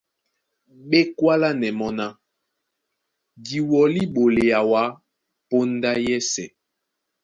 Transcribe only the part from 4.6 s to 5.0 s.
wǎ